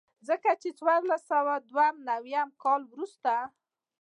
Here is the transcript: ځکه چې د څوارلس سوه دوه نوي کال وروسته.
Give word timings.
ځکه 0.27 0.49
چې 0.61 0.69
د 0.71 0.75
څوارلس 0.79 1.21
سوه 1.31 1.53
دوه 1.69 1.87
نوي 2.09 2.35
کال 2.63 2.81
وروسته. 2.87 3.33